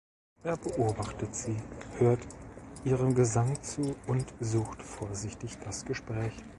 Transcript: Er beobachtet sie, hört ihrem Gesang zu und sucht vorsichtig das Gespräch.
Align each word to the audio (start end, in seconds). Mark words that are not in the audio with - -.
Er 0.43 0.57
beobachtet 0.57 1.35
sie, 1.35 1.55
hört 1.99 2.21
ihrem 2.83 3.13
Gesang 3.13 3.61
zu 3.61 3.95
und 4.07 4.33
sucht 4.39 4.81
vorsichtig 4.81 5.59
das 5.63 5.85
Gespräch. 5.85 6.33